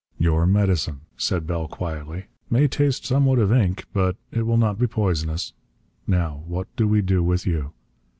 "Your 0.17 0.47
medicine," 0.47 1.01
said 1.15 1.45
Bell 1.45 1.67
quietly, 1.67 2.25
"may 2.49 2.67
taste 2.67 3.05
somewhat 3.05 3.37
of 3.37 3.51
ink, 3.53 3.85
but 3.93 4.15
it 4.31 4.47
will 4.47 4.57
not 4.57 4.79
be 4.79 4.87
poisonous. 4.87 5.53
Now, 6.07 6.41
what 6.47 6.65
do 6.75 6.87
we 6.87 7.03
do 7.03 7.21
with 7.21 7.45
you? 7.45 7.73